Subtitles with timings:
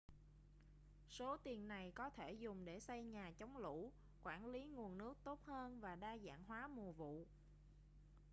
[1.09, 3.91] số tiền này có thể dùng để xây nhà chống lũ
[4.23, 7.25] quản lý nguồn nước tốt hơn và đa dạng hóa mùa vụ